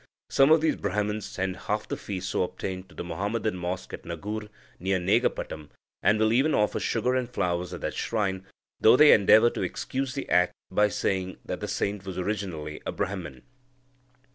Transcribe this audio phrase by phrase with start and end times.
[0.31, 4.03] Some of these Brahmans send half the fee so obtained to the Muhammadan mosque at
[4.03, 5.69] Nagur near Negapatam,
[6.01, 8.47] and will even offer sugar and flowers at that shrine,
[8.79, 12.91] though they endeavour to excuse the act by saying that the saint was originally a
[12.91, 13.43] Brahman.